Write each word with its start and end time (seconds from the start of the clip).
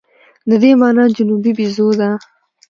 د 0.49 0.51
دې 0.63 0.71
مانا 0.79 1.05
جنوبي 1.15 1.51
بیزو 1.57 1.87
ده. 1.99 2.09